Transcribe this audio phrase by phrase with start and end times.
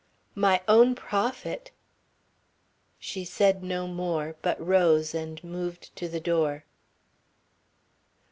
[0.33, 1.69] "My own profit!"
[2.97, 6.65] She said no more, but rose and moved to the door.